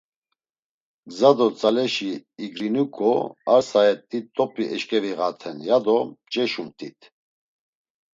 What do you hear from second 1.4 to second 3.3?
tzaleşi irginuǩo